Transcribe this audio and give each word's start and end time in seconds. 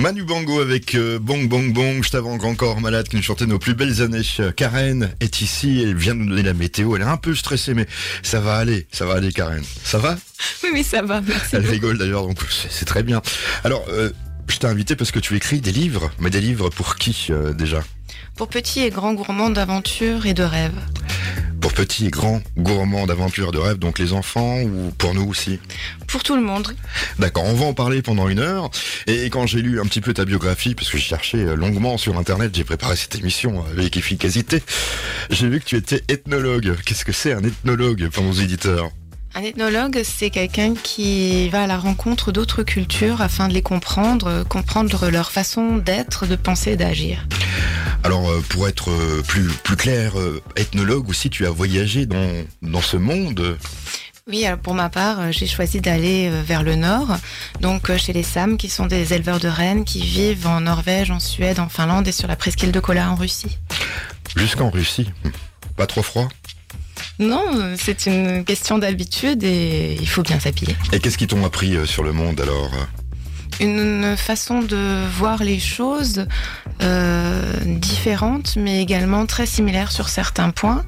Manu 0.00 0.24
Bango 0.24 0.60
avec 0.60 0.94
euh, 0.94 1.18
Bong 1.18 1.46
Bong 1.46 1.74
Bong, 1.74 2.02
je 2.02 2.08
t'avance 2.08 2.42
encore 2.42 2.80
malade 2.80 3.06
qui 3.06 3.16
nous 3.16 3.22
chantait 3.22 3.44
nos 3.44 3.58
plus 3.58 3.74
belles 3.74 4.00
années. 4.00 4.22
Karen 4.56 5.10
est 5.20 5.42
ici, 5.42 5.82
elle 5.82 5.94
vient 5.94 6.14
de 6.14 6.20
nous 6.20 6.30
donner 6.30 6.42
la 6.42 6.54
météo, 6.54 6.96
elle 6.96 7.02
est 7.02 7.04
un 7.04 7.18
peu 7.18 7.34
stressée 7.34 7.74
mais 7.74 7.86
ça 8.22 8.40
va 8.40 8.56
aller, 8.56 8.86
ça 8.90 9.04
va 9.04 9.12
aller 9.12 9.30
Karen. 9.30 9.62
Ça 9.84 9.98
va? 9.98 10.16
Oui 10.64 10.70
oui 10.72 10.84
ça 10.84 11.02
va, 11.02 11.20
merci. 11.20 11.54
Elle 11.56 11.66
rigole 11.66 11.98
d'ailleurs 11.98 12.26
donc 12.26 12.38
c'est 12.70 12.86
très 12.86 13.02
bien. 13.02 13.20
Alors 13.62 13.84
euh, 13.90 14.08
je 14.48 14.56
t'ai 14.56 14.66
invité 14.66 14.96
parce 14.96 15.10
que 15.10 15.18
tu 15.18 15.36
écris 15.36 15.60
des 15.60 15.72
livres, 15.72 16.10
mais 16.18 16.30
des 16.30 16.40
livres 16.40 16.70
pour 16.70 16.96
qui 16.96 17.26
euh, 17.28 17.52
déjà? 17.52 17.84
Pour 18.36 18.48
petits 18.48 18.80
et 18.80 18.88
grands 18.88 19.12
gourmands 19.12 19.50
d'aventure 19.50 20.24
et 20.24 20.32
de 20.32 20.44
rêves 20.44 20.80
petits 21.80 22.08
et 22.08 22.10
grands 22.10 22.42
gourmands 22.58 23.06
d'aventures, 23.06 23.52
de 23.52 23.58
rêves, 23.58 23.78
donc 23.78 23.98
les 23.98 24.12
enfants 24.12 24.60
ou 24.60 24.90
pour 24.98 25.14
nous 25.14 25.26
aussi 25.26 25.58
Pour 26.08 26.22
tout 26.22 26.36
le 26.36 26.42
monde. 26.42 26.74
D'accord, 27.18 27.44
on 27.46 27.54
va 27.54 27.64
en 27.64 27.72
parler 27.72 28.02
pendant 28.02 28.28
une 28.28 28.38
heure. 28.38 28.70
Et 29.06 29.30
quand 29.30 29.46
j'ai 29.46 29.62
lu 29.62 29.80
un 29.80 29.86
petit 29.86 30.02
peu 30.02 30.12
ta 30.12 30.26
biographie, 30.26 30.74
parce 30.74 30.90
que 30.90 30.98
j'ai 30.98 31.04
cherché 31.04 31.38
euh, 31.38 31.56
longuement 31.56 31.96
sur 31.96 32.18
Internet, 32.18 32.54
j'ai 32.54 32.64
préparé 32.64 32.96
cette 32.96 33.14
émission 33.14 33.64
avec 33.64 33.96
efficacité, 33.96 34.62
j'ai 35.30 35.48
vu 35.48 35.58
que 35.58 35.64
tu 35.64 35.76
étais 35.76 36.02
ethnologue. 36.08 36.76
Qu'est-ce 36.84 37.06
que 37.06 37.12
c'est 37.12 37.32
un 37.32 37.42
ethnologue 37.42 38.10
pour 38.10 38.24
nos 38.24 38.34
éditeurs? 38.34 38.90
Un 39.34 39.42
ethnologue, 39.42 40.02
c'est 40.04 40.28
quelqu'un 40.28 40.74
qui 40.74 41.48
va 41.48 41.62
à 41.62 41.66
la 41.66 41.78
rencontre 41.78 42.30
d'autres 42.30 42.62
cultures 42.62 43.22
afin 43.22 43.48
de 43.48 43.54
les 43.54 43.62
comprendre, 43.62 44.44
comprendre 44.50 45.08
leur 45.08 45.32
façon 45.32 45.78
d'être, 45.78 46.26
de 46.26 46.36
penser 46.36 46.76
d'agir. 46.76 47.26
Alors, 48.02 48.30
euh, 48.30 48.40
pour 48.48 48.66
être 48.66 48.90
euh, 48.90 49.22
plus, 49.26 49.48
plus 49.48 49.76
clair, 49.76 50.18
euh, 50.18 50.42
ethnologue 50.56 51.08
aussi, 51.08 51.28
tu 51.28 51.46
as 51.46 51.50
voyagé 51.50 52.06
dans, 52.06 52.44
dans 52.62 52.80
ce 52.80 52.96
monde. 52.96 53.58
Oui, 54.26 54.44
pour 54.62 54.74
ma 54.74 54.88
part, 54.88 55.32
j'ai 55.32 55.46
choisi 55.46 55.80
d'aller 55.80 56.30
vers 56.44 56.62
le 56.62 56.76
nord, 56.76 57.16
donc 57.60 57.94
chez 57.96 58.12
les 58.12 58.22
Sam, 58.22 58.58
qui 58.58 58.68
sont 58.68 58.86
des 58.86 59.12
éleveurs 59.12 59.40
de 59.40 59.48
rennes 59.48 59.84
qui 59.84 60.02
vivent 60.02 60.46
en 60.46 60.60
Norvège, 60.60 61.10
en 61.10 61.18
Suède, 61.18 61.58
en 61.58 61.68
Finlande 61.68 62.06
et 62.06 62.12
sur 62.12 62.28
la 62.28 62.36
presqu'île 62.36 62.70
de 62.70 62.78
Kola 62.78 63.10
en 63.10 63.16
Russie. 63.16 63.58
Jusqu'en 64.36 64.70
Russie. 64.70 65.10
Pas 65.76 65.86
trop 65.86 66.02
froid? 66.02 66.28
Non, 67.18 67.74
c'est 67.76 68.06
une 68.06 68.44
question 68.44 68.78
d'habitude 68.78 69.42
et 69.42 69.96
il 70.00 70.08
faut 70.08 70.22
bien 70.22 70.38
s'habiller. 70.38 70.76
Et 70.92 71.00
qu'est-ce 71.00 71.18
qui 71.18 71.26
t'ont 71.26 71.44
appris 71.44 71.76
sur 71.86 72.04
le 72.04 72.12
monde 72.12 72.40
alors? 72.40 72.70
Une 73.58 74.16
façon 74.16 74.60
de 74.60 75.06
voir 75.18 75.42
les 75.42 75.58
choses 75.58 76.26
euh, 76.82 77.42
différente, 77.64 78.56
mais 78.56 78.80
également 78.80 79.26
très 79.26 79.46
similaire 79.46 79.92
sur 79.92 80.08
certains 80.08 80.50
points 80.50 80.84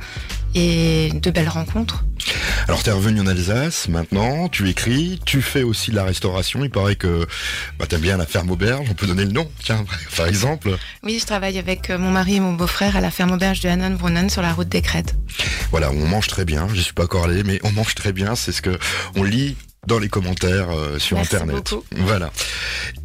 et 0.55 1.11
de 1.15 1.31
belles 1.31 1.49
rencontres. 1.49 2.05
Alors 2.69 2.83
tu 2.83 2.91
es 2.91 2.93
revenu 2.93 3.21
en 3.21 3.27
Alsace 3.27 3.89
maintenant, 3.89 4.49
tu 4.49 4.69
écris, 4.69 5.21
tu 5.25 5.43
fais 5.43 5.63
aussi 5.63 5.91
de 5.91 5.97
la 5.97 6.05
restauration, 6.05 6.63
il 6.63 6.71
paraît 6.71 6.97
que 6.97 7.27
bah, 7.79 7.87
tu 7.89 7.95
aimes 7.95 8.01
bien 8.01 8.17
la 8.17 8.27
ferme 8.27 8.51
auberge, 8.51 8.87
on 8.91 8.95
peut 8.95 9.07
donner 9.07 9.25
le 9.25 9.33
nom, 9.33 9.51
tiens, 9.63 9.85
par 10.17 10.27
exemple. 10.27 10.77
Oui, 11.03 11.19
je 11.21 11.27
travaille 11.27 11.59
avec 11.59 11.91
euh, 11.91 11.99
mon 11.99 12.11
mari 12.11 12.37
et 12.37 12.41
mon 12.41 12.53
beau-frère 12.53 12.97
à 12.97 13.01
la 13.01 13.11
ferme 13.11 13.33
auberge 13.33 13.61
de 13.61 13.69
Hannenbrunnen 13.69 14.31
sur 14.31 14.43
la 14.43 14.53
route 14.53 14.69
des 14.69 14.83
Crêtes. 14.83 15.15
Voilà, 15.71 15.91
on 15.91 16.07
mange 16.07 16.29
très 16.29 16.45
bien, 16.45 16.69
je 16.73 16.81
suis 16.81 16.93
pas 16.93 17.05
encore 17.05 17.25
allé, 17.25 17.43
mais 17.43 17.59
on 17.65 17.73
mange 17.73 17.95
très 17.95 18.13
bien, 18.13 18.37
c'est 18.37 18.53
ce 18.53 18.63
que 18.63 18.79
on 19.17 19.23
lit 19.23 19.57
dans 19.89 19.99
les 19.99 20.09
commentaires 20.09 20.71
euh, 20.71 21.01
sur 21.01 21.19
internet. 21.19 21.75
Voilà. 21.91 22.31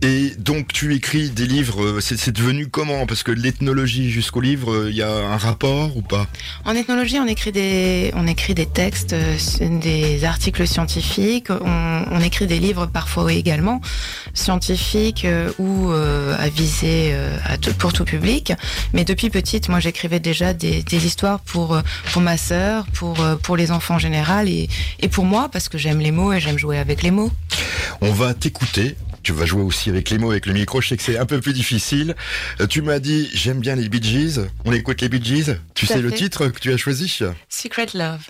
Et 0.04 0.30
donc 0.38 0.72
tu 0.72 0.94
écris 0.94 1.32
des 1.32 1.48
livres, 1.48 1.84
euh, 1.84 2.00
c'est 2.02 2.32
devenu 2.32 2.68
comment? 2.68 3.08
Parce 3.08 3.24
que 3.24 3.32
l'ethnologie 3.32 4.12
jusqu'au 4.12 4.42
livre, 4.42 4.88
il 4.88 4.90
euh, 4.90 4.92
y 4.92 5.02
a 5.02 5.10
un 5.10 5.38
rapport 5.38 5.98
ou 5.98 6.04
pas? 6.04 6.28
En 6.66 6.76
ethnologie, 6.76 7.18
on 7.20 7.26
écrit 7.26 7.52
des, 7.52 8.12
on 8.14 8.28
écrit 8.28 8.54
des 8.54 8.68
textes, 8.68 9.16
des 9.60 10.24
articles 10.24 10.68
scientifiques, 10.68 11.50
on, 11.50 12.20
écrit 12.20 12.46
des 12.46 12.60
livres 12.60 12.86
parfois 12.86 13.34
également 13.34 13.82
scientifiques 14.38 15.28
ou 15.60 15.92
à 15.92 16.50
viser 16.50 17.14
à 17.46 17.58
pour 17.78 17.94
tout 17.94 18.06
public. 18.06 18.54
Mais 18.94 19.04
depuis 19.04 19.30
petite, 19.30 19.70
moi 19.70 19.80
j'écrivais 19.80 20.20
déjà 20.20 20.54
des, 20.54 20.84
histoires 20.92 21.40
pour 21.40 21.80
pour 22.12 22.22
ma 22.22 22.38
sœur, 22.38 22.86
pour 22.94 23.18
pour 23.44 23.58
les 23.58 23.72
enfants 23.72 23.96
en 23.96 24.00
général 24.00 24.50
et, 24.50 24.70
et 25.00 25.08
pour 25.08 25.26
moi 25.26 25.50
parce 25.52 25.70
que 25.70 25.78
j'aime 25.78 26.00
les 26.00 26.12
mots 26.12 26.34
et 26.34 26.40
j'aime 26.40 26.58
jouer 26.58 26.78
avec 26.78 27.04
les 27.04 27.12
mots. 27.12 27.32
On 28.02 28.12
va 28.12 28.34
t'écouter. 28.34 28.96
Tu 29.24 29.34
vas 29.34 29.46
jouer 29.46 29.62
aussi 29.62 29.90
avec 29.90 30.10
les 30.10 30.18
mots, 30.18 30.32
avec 30.32 30.46
le 30.46 30.54
micro. 30.54 30.80
Je 30.80 30.88
sais 30.88 30.96
que 30.96 31.04
c'est 31.04 31.18
un 31.18 31.26
peu 31.26 31.42
plus 31.42 31.52
difficile. 31.52 32.16
Euh, 32.62 32.68
tu 32.68 32.82
m'as 32.82 33.00
dit, 33.00 33.30
j'aime 33.34 33.60
bien 33.60 33.76
les 33.76 33.90
Bee 33.90 34.02
Gees. 34.02 34.40
On 34.64 34.72
écoute 34.72 35.02
les 35.02 35.10
Bee 35.10 35.22
Gees. 35.22 35.58
Tu 35.76 35.86
sais 35.86 36.02
le 36.02 36.14
titre 36.14 36.48
que 36.48 36.60
tu 36.60 36.72
as 36.72 36.78
choisi? 36.78 37.14
Secret 37.50 37.88
Love. 37.94 38.22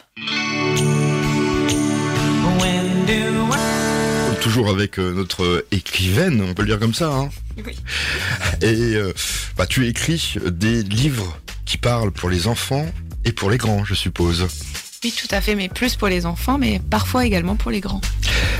Toujours 4.41 4.69
avec 4.69 4.97
euh, 4.97 5.13
notre 5.13 5.65
écrivaine, 5.71 6.41
on 6.41 6.53
peut 6.53 6.61
le 6.61 6.69
dire 6.69 6.79
comme 6.79 6.93
ça. 6.93 7.11
Hein 7.13 7.29
oui. 7.65 7.75
Et 8.61 8.95
euh, 8.95 9.13
bah, 9.57 9.65
tu 9.65 9.87
écris 9.87 10.35
des 10.45 10.83
livres 10.83 11.37
qui 11.65 11.77
parlent 11.77 12.11
pour 12.11 12.29
les 12.29 12.47
enfants 12.47 12.85
et 13.25 13.31
pour 13.31 13.49
les 13.49 13.57
grands, 13.57 13.83
je 13.83 13.93
suppose. 13.93 14.47
Oui, 15.03 15.11
tout 15.11 15.27
à 15.31 15.41
fait, 15.41 15.55
mais 15.55 15.69
plus 15.69 15.95
pour 15.95 16.07
les 16.07 16.25
enfants, 16.25 16.57
mais 16.57 16.79
parfois 16.89 17.25
également 17.25 17.55
pour 17.55 17.71
les 17.71 17.81
grands. 17.81 18.01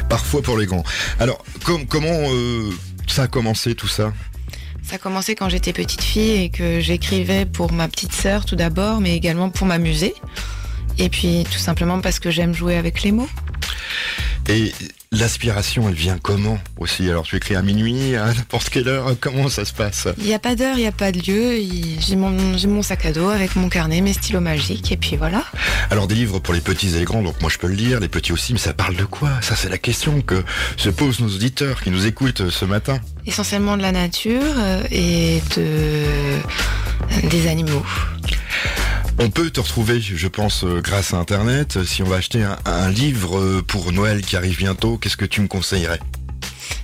Parfois 0.10 0.42
pour 0.42 0.58
les 0.58 0.66
grands. 0.66 0.84
Alors, 1.20 1.44
comment 1.64 2.30
euh, 2.32 2.70
ça 3.08 3.24
a 3.24 3.28
commencé 3.28 3.74
tout 3.74 3.88
ça? 3.88 4.14
Ça 4.84 4.96
a 4.96 4.98
commencé 4.98 5.36
quand 5.36 5.50
j'étais 5.50 5.74
petite 5.74 6.04
fille 6.04 6.44
et 6.44 6.50
que 6.50 6.80
j'écrivais 6.80 7.46
pour 7.46 7.72
ma 7.72 7.88
petite 7.88 8.14
sœur 8.14 8.46
tout 8.46 8.56
d'abord, 8.56 9.02
mais 9.02 9.16
également 9.16 9.50
pour 9.50 9.68
m'amuser. 9.68 10.14
Et 10.98 11.10
puis 11.10 11.46
tout 11.52 11.60
simplement 11.60 12.02
parce 12.02 12.20
que 12.20 12.32
j'aime 12.32 12.54
jouer 12.54 12.76
avec 12.76 13.04
les 13.04 13.12
mots. 13.12 13.30
Et 14.50 14.72
L'aspiration, 15.14 15.88
elle 15.88 15.96
vient 15.96 16.18
comment 16.22 16.60
aussi? 16.78 17.10
Alors 17.10 17.24
tu 17.24 17.38
écris 17.38 17.56
à 17.56 17.62
minuit, 17.62 18.18
à 18.18 18.26
n'importe 18.34 18.70
quelle 18.70 18.90
heure, 18.90 19.16
comment 19.22 19.48
ça 19.48 19.64
se 19.64 19.72
passe? 19.72 20.10
Il 20.18 20.26
n'y 20.26 20.34
a 20.34 20.40
pas 20.40 20.56
d'heure, 20.56 20.76
il 20.76 20.82
n'y 20.82 20.88
a 20.88 20.92
pas 20.92 21.14
de 21.14 21.20
lieu. 21.20 21.62
J'ai 22.00 22.18
mon, 22.18 22.30
mon, 22.30 22.82
sac 22.82 23.06
à 23.06 23.14
dos 23.14 23.30
avec 23.30 23.56
mon 23.56 23.70
carnet, 23.70 24.02
mes 24.02 24.12
stylos 24.12 24.42
magiques, 24.42 24.92
et 24.92 24.98
puis 24.98 25.16
voilà. 25.16 25.46
Alors 25.92 26.08
des 26.08 26.16
livres 26.16 26.40
pour 26.40 26.54
les 26.54 26.60
petits 26.60 26.90
et 26.94 27.00
les 27.00 27.06
grands, 27.06 27.24
donc 27.24 27.40
moi 27.40 27.50
je 27.50 27.58
peux 27.58 27.68
le 27.68 27.76
lire, 27.76 28.02
les 28.02 28.10
petits 28.10 28.34
aussi, 28.34 28.52
mais 28.52 28.60
ça 28.60 28.74
parle 28.74 28.98
de 28.98 29.06
quoi? 29.06 29.30
Ça 29.42 29.56
c'est 29.56 29.70
la 29.70 29.78
question 29.78 30.20
que 30.22 30.44
se 30.76 30.90
posent 30.90 31.22
nos 31.22 31.30
auditeurs 31.30 31.82
qui 31.82 31.90
nous 31.90 32.06
écoutent 32.06 32.50
ce 32.50 32.66
matin. 32.66 33.00
Essentiellement 33.26 33.78
de 33.78 33.84
la 33.84 33.94
nature 33.94 34.44
euh, 34.44 34.84
et 34.92 35.42
de 35.56 37.30
des 37.30 37.48
animaux. 37.48 37.84
On 39.20 39.32
peut 39.32 39.50
te 39.50 39.60
retrouver, 39.60 40.00
je 40.00 40.28
pense, 40.28 40.64
euh, 40.64 40.80
grâce 40.80 41.14
à 41.14 41.18
Internet. 41.18 41.84
Si 41.86 42.04
on 42.04 42.06
va 42.06 42.18
acheter 42.18 42.44
un, 42.66 42.90
livre 42.92 43.40
euh, 43.40 43.64
pour 43.66 43.92
Noël 43.92 44.22
qui 44.22 44.36
arrive 44.36 44.58
bientôt, 44.58 44.98
qu'est-ce 44.98 45.18
que 45.18 45.26
tu 45.26 45.42
me 45.42 45.48
conseillerais? 45.48 46.00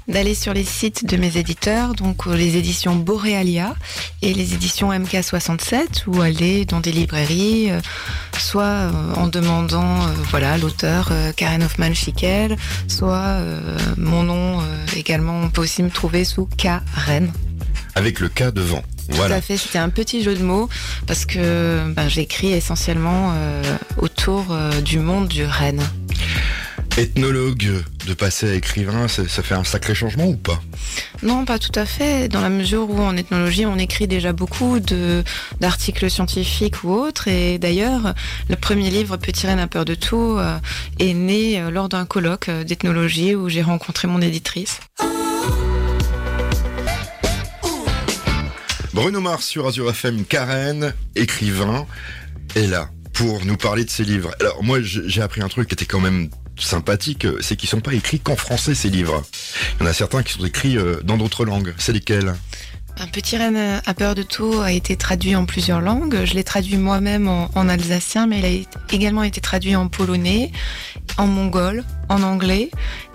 D'aller 0.07 0.33
sur 0.33 0.51
les 0.51 0.63
sites 0.63 1.05
de 1.05 1.15
mes 1.15 1.37
éditeurs, 1.37 1.93
donc 1.93 2.25
euh, 2.25 2.35
les 2.35 2.57
éditions 2.57 2.95
Borealia 2.95 3.75
et 4.23 4.33
les 4.33 4.55
éditions 4.55 4.91
MK67, 4.91 6.07
ou 6.07 6.21
aller 6.21 6.65
dans 6.65 6.79
des 6.79 6.91
librairies, 6.91 7.69
soit 8.37 8.91
en 9.15 9.27
demandant 9.27 9.99
voilà 10.31 10.57
l'auteur 10.57 11.11
Karen 11.35 11.63
Hoffman 11.63 11.93
Schickel, 11.93 12.57
soit 12.87 13.37
mon 13.97 14.23
nom 14.23 14.61
également, 14.95 15.39
on 15.41 15.49
peut 15.49 15.61
aussi 15.61 15.83
me 15.83 15.89
trouver 15.89 16.25
sous 16.25 16.47
Karen. 16.57 17.31
Avec 17.95 18.19
le 18.19 18.27
K 18.27 18.51
devant. 18.51 18.83
Tout 19.11 19.21
à 19.21 19.41
fait, 19.41 19.57
c'était 19.57 19.79
un 19.79 19.89
petit 19.89 20.23
jeu 20.23 20.35
de 20.35 20.43
mots 20.43 20.69
parce 21.07 21.25
que 21.25 21.83
ben, 21.93 22.07
j'écris 22.07 22.53
essentiellement 22.53 23.33
euh, 23.35 23.61
autour 23.97 24.47
euh, 24.51 24.81
du 24.81 24.99
monde 24.99 25.27
du 25.27 25.45
renne. 25.45 25.81
Ethnologue 26.97 27.83
de 28.05 28.13
passer 28.13 28.51
à 28.51 28.53
écrivain, 28.53 29.07
ça, 29.07 29.23
fait 29.25 29.55
un 29.55 29.63
sacré 29.63 29.95
changement 29.95 30.27
ou 30.27 30.35
pas? 30.35 30.61
Non, 31.23 31.43
pas 31.43 31.57
tout 31.57 31.71
à 31.73 31.85
fait, 31.85 32.27
dans 32.27 32.41
la 32.41 32.49
mesure 32.49 32.87
où 32.87 32.99
en 32.99 33.17
ethnologie 33.17 33.65
on 33.65 33.79
écrit 33.79 34.07
déjà 34.07 34.31
beaucoup 34.31 34.79
d'articles 35.59 36.09
scientifiques 36.11 36.83
ou 36.83 36.91
autres. 36.91 37.27
Et 37.27 37.57
d'ailleurs, 37.57 38.13
le 38.47 38.55
premier 38.55 38.91
livre, 38.91 39.17
Petit 39.17 39.47
Rennes 39.47 39.59
a 39.59 39.67
peur 39.67 39.85
de 39.85 39.95
tout, 39.95 40.35
euh, 40.37 40.57
est 40.99 41.15
né 41.15 41.63
lors 41.71 41.89
d'un 41.89 42.05
colloque 42.05 42.51
d'ethnologie 42.51 43.33
où 43.33 43.49
j'ai 43.49 43.63
rencontré 43.63 44.07
mon 44.07 44.21
éditrice. 44.21 44.79
Bruno 48.93 49.21
Mars 49.21 49.47
sur 49.47 49.65
Azure 49.65 49.89
FM, 49.89 50.23
Karen, 50.23 50.93
écrivain, 51.15 51.87
est 52.55 52.67
là 52.67 52.91
pour 53.11 53.43
nous 53.43 53.57
parler 53.57 53.85
de 53.85 53.89
ses 53.89 54.03
livres. 54.03 54.31
Alors 54.39 54.63
moi 54.63 54.81
j'ai 54.81 55.21
appris 55.21 55.41
un 55.41 55.47
truc 55.47 55.67
qui 55.67 55.73
était 55.73 55.85
quand 55.85 55.99
même 55.99 56.29
sympathique, 56.59 57.25
c'est 57.41 57.55
qu'ils 57.55 57.69
sont 57.69 57.79
pas 57.79 57.93
écrits 57.93 58.19
qu'en 58.19 58.35
français 58.35 58.75
ces 58.75 58.89
livres. 58.89 59.23
Il 59.79 59.83
y 59.83 59.87
en 59.87 59.89
a 59.89 59.93
certains 59.93 60.21
qui 60.21 60.33
sont 60.33 60.45
écrits 60.45 60.77
euh, 60.77 61.01
dans 61.03 61.17
d'autres 61.17 61.43
langues. 61.43 61.73
C'est 61.79 61.91
lesquels? 61.91 62.35
Un 62.99 63.07
petit 63.07 63.35
reine 63.35 63.81
à 63.83 63.93
peur 63.95 64.13
de 64.13 64.21
tout 64.21 64.61
a 64.61 64.71
été 64.71 64.95
traduit 64.95 65.35
en 65.35 65.45
plusieurs 65.45 65.81
langues. 65.81 66.25
Je 66.25 66.35
l'ai 66.35 66.43
traduit 66.43 66.77
moi-même 66.77 67.27
en, 67.27 67.67
alsacien, 67.67 68.27
mais 68.27 68.39
il 68.39 68.45
a 68.45 68.93
également 68.93 69.23
été 69.23 69.41
traduit 69.41 69.75
en 69.75 69.87
polonais, 69.87 70.51
en 71.17 71.27
mongol, 71.27 71.83
en 72.09 72.21
anglais 72.23 72.69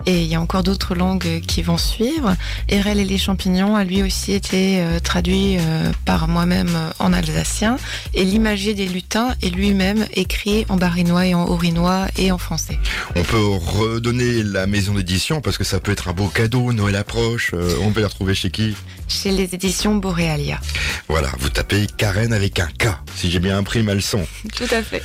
et 0.05 0.23
il 0.23 0.27
y 0.27 0.35
a 0.35 0.41
encore 0.41 0.63
d'autres 0.63 0.95
langues 0.95 1.41
qui 1.41 1.61
vont 1.61 1.77
suivre. 1.77 2.35
Erel 2.67 2.99
et 2.99 3.05
les 3.05 3.17
champignons 3.17 3.75
a 3.75 3.83
lui 3.83 4.01
aussi 4.01 4.33
été 4.33 4.81
euh, 4.81 4.99
traduit 4.99 5.57
euh, 5.59 5.91
par 6.05 6.27
moi-même 6.27 6.69
en 6.99 7.13
alsacien 7.13 7.77
et 8.13 8.23
l'imagier 8.23 8.73
des 8.73 8.87
lutins 8.87 9.35
est 9.41 9.49
lui-même 9.49 10.05
écrit 10.13 10.65
en 10.69 10.77
barinois 10.77 11.25
et 11.25 11.33
en 11.33 11.47
orinois 11.47 12.07
et 12.17 12.31
en 12.31 12.37
français. 12.37 12.79
On 13.15 13.23
peut 13.23 13.45
redonner 13.45 14.43
la 14.43 14.67
maison 14.67 14.93
d'édition 14.93 15.41
parce 15.41 15.57
que 15.57 15.63
ça 15.63 15.79
peut 15.79 15.91
être 15.91 16.07
un 16.07 16.13
beau 16.13 16.27
cadeau, 16.27 16.73
Noël 16.73 16.95
approche, 16.95 17.51
euh, 17.53 17.75
on 17.81 17.91
peut 17.91 18.01
la 18.01 18.07
retrouver 18.07 18.35
chez 18.35 18.51
qui? 18.51 18.75
Chez 19.07 19.31
les 19.31 19.53
éditions 19.53 19.95
Borealia. 19.95 20.59
Voilà, 21.07 21.29
vous 21.39 21.49
tapez 21.49 21.87
Karen 21.97 22.33
avec 22.33 22.59
un 22.59 22.67
K, 22.67 22.87
si 23.15 23.29
j'ai 23.31 23.39
bien 23.39 23.57
imprimé 23.57 23.85
ma 23.85 23.95
leçon. 23.95 24.25
Tout 24.55 24.67
à 24.71 24.81
fait. 24.81 25.03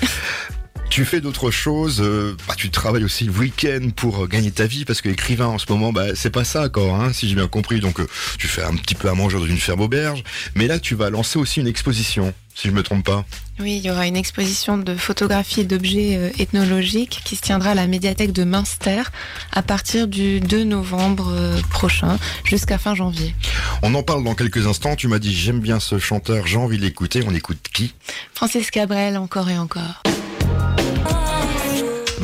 Tu 0.94 1.04
fais 1.04 1.20
d'autres 1.20 1.50
choses, 1.50 2.00
euh, 2.00 2.36
bah, 2.46 2.54
tu 2.56 2.70
travailles 2.70 3.02
aussi 3.02 3.24
le 3.24 3.32
week-end 3.32 3.88
pour 3.96 4.22
euh, 4.22 4.26
gagner 4.28 4.52
ta 4.52 4.64
vie 4.64 4.84
parce 4.84 5.02
que 5.02 5.08
écrivain 5.08 5.48
en 5.48 5.58
ce 5.58 5.66
moment, 5.68 5.92
bah, 5.92 6.14
c'est 6.14 6.30
pas 6.30 6.44
ça 6.44 6.62
encore, 6.62 6.94
hein, 6.94 7.12
si 7.12 7.28
j'ai 7.28 7.34
bien 7.34 7.48
compris. 7.48 7.80
Donc 7.80 7.98
euh, 7.98 8.06
tu 8.38 8.46
fais 8.46 8.62
un 8.62 8.76
petit 8.76 8.94
peu 8.94 9.08
à 9.08 9.14
manger 9.14 9.36
dans 9.36 9.44
une 9.44 9.58
ferme 9.58 9.80
auberge, 9.80 10.22
mais 10.54 10.68
là 10.68 10.78
tu 10.78 10.94
vas 10.94 11.10
lancer 11.10 11.36
aussi 11.36 11.58
une 11.58 11.66
exposition, 11.66 12.32
si 12.54 12.68
je 12.68 12.72
me 12.72 12.84
trompe 12.84 13.04
pas. 13.04 13.24
Oui, 13.58 13.78
il 13.78 13.84
y 13.84 13.90
aura 13.90 14.06
une 14.06 14.14
exposition 14.14 14.78
de 14.78 14.94
photographies 14.94 15.62
et 15.62 15.64
d'objets 15.64 16.30
ethnologiques 16.38 17.22
qui 17.24 17.34
se 17.34 17.42
tiendra 17.42 17.70
à 17.70 17.74
la 17.74 17.88
médiathèque 17.88 18.30
de 18.30 18.44
Münster 18.44 19.02
à 19.50 19.62
partir 19.62 20.06
du 20.06 20.38
2 20.38 20.62
novembre 20.62 21.34
prochain 21.70 22.20
jusqu'à 22.44 22.78
fin 22.78 22.94
janvier. 22.94 23.34
On 23.82 23.92
en 23.96 24.04
parle 24.04 24.22
dans 24.22 24.36
quelques 24.36 24.68
instants. 24.68 24.94
Tu 24.94 25.08
m'as 25.08 25.18
dit 25.18 25.34
j'aime 25.34 25.58
bien 25.58 25.80
ce 25.80 25.98
chanteur, 25.98 26.46
j'ai 26.46 26.56
envie 26.56 26.78
de 26.78 26.82
l'écouter. 26.82 27.24
On 27.26 27.34
écoute 27.34 27.58
qui? 27.72 27.94
Francis 28.32 28.70
Cabrel, 28.70 29.16
encore 29.16 29.50
et 29.50 29.58
encore. 29.58 30.04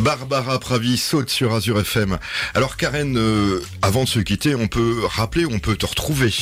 Barbara 0.01 0.59
Pravi 0.59 0.97
saute 0.97 1.29
sur 1.29 1.55
Azure 1.55 1.79
FM. 1.79 2.19
Alors 2.55 2.79
Karen, 2.79 3.19
euh, 3.19 3.63
avant 3.83 4.05
de 4.05 4.09
se 4.09 4.19
quitter, 4.19 4.55
on 4.55 4.67
peut 4.67 5.05
rappeler, 5.05 5.45
on 5.45 5.59
peut 5.59 5.77
te 5.77 5.85
retrouver. 5.85 6.33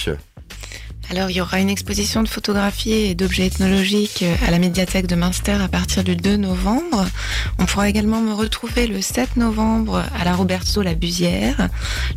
Alors, 1.10 1.30
il 1.30 1.36
y 1.36 1.40
aura 1.40 1.58
une 1.58 1.70
exposition 1.70 2.22
de 2.22 2.28
photographies 2.28 2.92
et 2.92 3.14
d'objets 3.14 3.46
ethnologiques 3.46 4.22
euh, 4.22 4.34
à 4.46 4.50
la 4.50 4.58
médiathèque 4.58 5.06
de 5.06 5.16
Münster 5.16 5.56
à 5.60 5.66
partir 5.66 6.04
du 6.04 6.14
2 6.14 6.36
novembre. 6.36 7.06
On 7.58 7.64
pourra 7.64 7.88
également 7.88 8.20
me 8.20 8.32
retrouver 8.32 8.86
le 8.86 9.00
7 9.00 9.36
novembre 9.36 10.04
à 10.14 10.24
la 10.24 10.34
Roberto 10.34 10.82
La 10.82 10.94
Busière, 10.94 11.68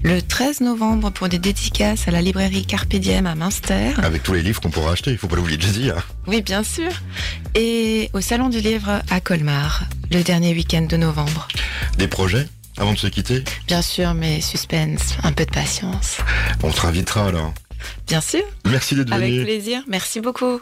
le 0.04 0.22
13 0.22 0.62
novembre 0.62 1.10
pour 1.10 1.30
des 1.30 1.40
dédicaces 1.40 2.08
à 2.08 2.12
la 2.12 2.22
librairie 2.22 2.66
Carpe 2.66 2.96
Diem 2.96 3.26
à 3.26 3.34
Münster. 3.34 3.94
Avec 4.04 4.24
tous 4.24 4.34
les 4.34 4.44
livres 4.44 4.62
qu'on 4.62 4.70
pourra 4.70 4.92
acheter, 4.92 5.12
il 5.12 5.18
faut 5.18 5.28
pas 5.28 5.38
l'oublier 5.38 5.58
de 5.58 5.66
dire. 5.66 6.08
Oui, 6.28 6.42
bien 6.42 6.64
sûr. 6.64 6.92
Et 7.56 8.10
au 8.14 8.22
Salon 8.22 8.50
du 8.50 8.60
Livre 8.60 9.02
à 9.10 9.22
Colmar, 9.22 9.86
le 10.12 10.24
dernier 10.24 10.54
week-end 10.54 10.84
de 10.84 10.98
novembre. 10.98 11.48
Des 11.98 12.08
projets 12.08 12.48
avant 12.78 12.94
de 12.94 12.98
se 12.98 13.08
quitter? 13.08 13.44
Bien 13.68 13.82
sûr, 13.82 14.14
mais 14.14 14.42
suspense, 14.42 15.16
un 15.24 15.32
peu 15.32 15.46
de 15.46 15.52
patience. 15.52 16.18
On 16.64 16.72
te 16.72 16.86
invitera 16.86 17.28
alors. 17.28 17.54
Bien 18.08 18.22
sûr. 18.22 18.44
Merci 18.66 18.96
d'être 18.96 19.10
venu. 19.10 19.24
Avec 19.24 19.44
plaisir. 19.44 19.82
Merci 19.88 20.22
beaucoup. 20.22 20.62